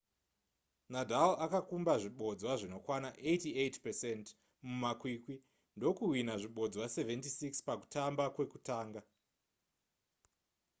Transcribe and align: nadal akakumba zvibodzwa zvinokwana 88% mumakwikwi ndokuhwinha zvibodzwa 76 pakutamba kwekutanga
nadal 0.93 1.31
akakumba 1.45 1.93
zvibodzwa 2.01 2.51
zvinokwana 2.59 3.09
88% 3.33 4.25
mumakwikwi 4.67 5.35
ndokuhwinha 5.77 6.35
zvibodzwa 6.41 6.85
76 6.95 7.65
pakutamba 7.67 8.23
kwekutanga 8.35 9.01